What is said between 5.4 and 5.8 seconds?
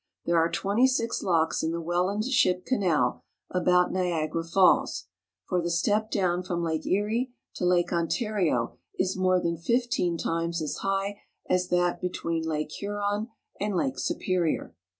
for the